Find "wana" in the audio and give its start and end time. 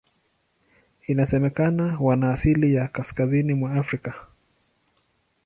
1.99-2.29